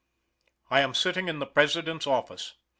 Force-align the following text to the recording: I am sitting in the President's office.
I 0.71 0.79
am 0.79 0.95
sitting 0.95 1.27
in 1.27 1.37
the 1.37 1.45
President's 1.45 2.07
office. 2.07 2.55